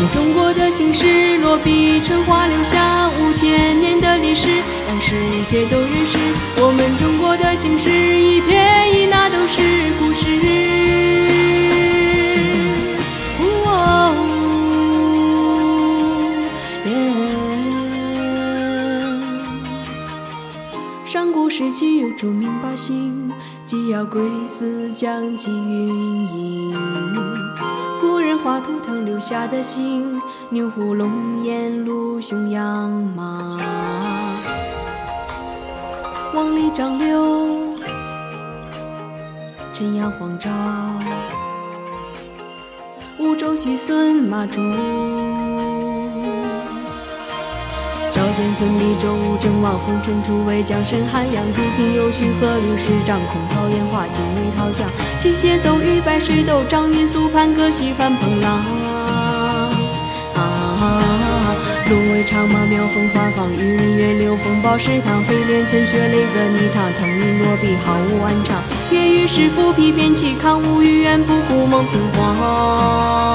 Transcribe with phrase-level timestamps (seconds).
[0.00, 4.46] 们中国的姓氏落笔成画，留下五千年的历史，
[4.86, 5.16] 让世
[5.48, 6.16] 界都认识
[6.58, 8.56] 我们中国的姓氏，一撇
[8.92, 9.60] 一捺都是
[9.98, 10.28] 故事。
[21.04, 23.32] 上古时期有著名八姓，
[23.64, 26.74] 既要归死，将其云隐。
[28.38, 30.20] 古人画图腾留下的信，
[30.50, 33.58] 牛虎龙颜鹿熊羊马，
[36.32, 37.74] 万里张柳，
[39.72, 40.50] 陈阳黄昭，
[43.18, 44.60] 五洲徐孙马朱。
[48.38, 58.62] 赵简孙李周郑王封陈楚魏将申汉阳朱秦有许何吕氏掌控曹颜华金雷陶江齐协奏与白水斗张云苏潘葛西范彭浪。
[60.36, 61.52] 啊，
[61.90, 73.27] 芦苇长马妙风花放玉人月流风暴石塘飞廉岑雪雷戈泥堂腾云落笔好无安常月与石斧皮便起抗无语言不顾孟平黄。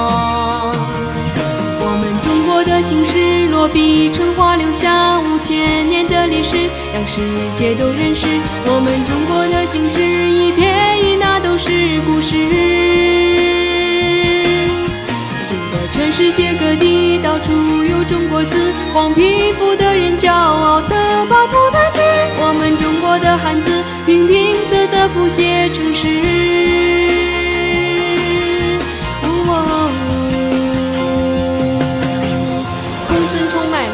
[2.74, 6.56] 的姓氏落笔成画，留下五千年的历史，
[6.92, 7.20] 让世
[7.54, 8.26] 界都认识
[8.66, 10.66] 我们中国的姓氏，一撇
[11.00, 11.70] 一捺都是
[12.04, 12.34] 故事。
[15.44, 17.52] 现在全世界各地到处
[17.84, 20.96] 有中国字，黄皮肤的人骄傲地
[21.30, 22.00] 把头抬起，
[22.40, 23.70] 我们中国的汉字
[24.04, 26.63] 平平仄仄谱写成诗。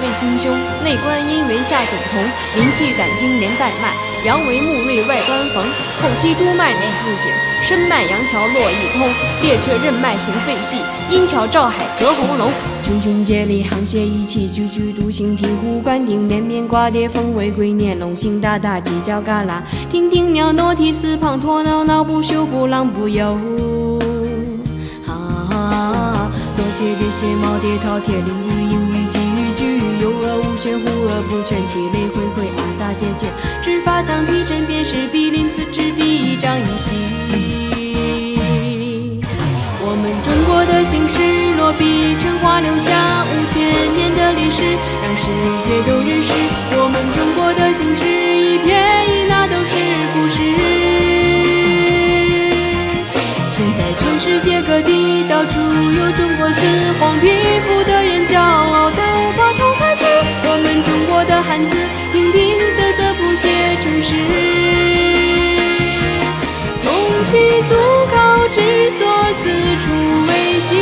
[0.02, 0.50] 为心胸，
[0.82, 2.22] 内观阴为下总统，
[2.56, 3.94] 灵气胆经连带脉，
[4.24, 5.64] 阳为穆锐外观缝，
[6.00, 7.30] 后期督脉内自颈，
[7.62, 9.08] 深脉阳桥络一通，
[9.42, 10.78] 列却任脉行肺系，
[11.10, 12.50] 阴桥照海隔喉咙，
[12.82, 23.38] 茕茕孑立沆瀣一气，踽踽独行醍醐灌顶，绵绵寡蝶凤尾龟年龙行大大犄角旮旯，亭亭袅娜涕四滂沱脑脑不休不浪不游。
[25.06, 29.29] 啊，多节蝶蝎毛蝶饕餮麟鱼鹰鱼鲫鱼巨鱼
[30.00, 33.26] 有恶无玄虎鹅不全其类回回阿杂皆绝，
[33.60, 36.96] 指法藏皮针便是比鳞次之笔一张一细。
[39.82, 41.20] 我们中国的姓氏
[41.58, 43.60] 落笔成画，留下五千
[43.94, 44.62] 年的历史，
[45.02, 45.28] 让世
[45.68, 46.32] 界都认识
[46.80, 48.72] 我们中国的姓氏，一撇
[49.04, 49.76] 一捺都是
[50.14, 50.40] 故事。
[53.50, 56.64] 现在全世界各地到处有中国字，
[56.98, 57.28] 黄皮
[57.60, 58.69] 肤的人骄傲
[61.50, 61.74] 汉字
[62.12, 63.48] 平平仄仄谱写
[63.80, 64.14] 成诗，
[66.84, 66.88] 痛
[67.24, 67.74] 其足
[68.08, 69.04] 考之所
[69.42, 69.50] 自
[69.80, 69.90] 处
[70.28, 70.76] 为喜，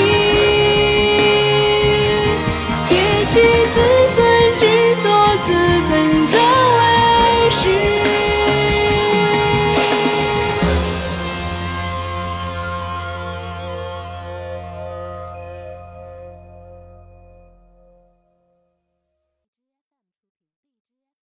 [2.91, 2.93] 悲
[3.27, 3.41] 其
[3.73, 4.17] 子孙
[4.59, 5.11] 之所
[5.47, 5.55] 自
[5.89, 6.48] 分则。